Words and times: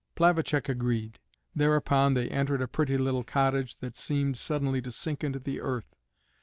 Plavacek 0.15 0.67
agreed. 0.67 1.19
Thereupon 1.55 2.15
they 2.15 2.27
entered 2.29 2.59
a 2.59 2.67
pretty 2.67 2.97
little 2.97 3.23
cottage 3.23 3.77
that 3.81 3.95
seemed 3.95 4.35
suddenly 4.35 4.81
to 4.81 4.91
sink 4.91 5.23
into 5.23 5.37
the 5.37 5.59
earth. 5.61 5.95